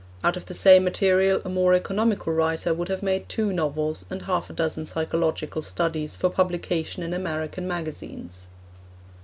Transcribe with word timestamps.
Out 0.23 0.35
of 0.35 0.47
the 0.47 0.55
same 0.55 0.83
material 0.83 1.43
a 1.45 1.49
more 1.49 1.75
economical 1.75 2.33
writer 2.33 2.73
would 2.73 2.87
have 2.87 3.03
made 3.03 3.29
two 3.29 3.53
novels 3.53 4.03
and 4.09 4.23
half 4.23 4.49
a 4.49 4.53
dozen 4.53 4.87
psychological 4.87 5.61
studies 5.61 6.15
for 6.15 6.27
publication 6.31 7.03
in 7.03 7.13
American 7.13 7.67
magazines. 7.67 8.47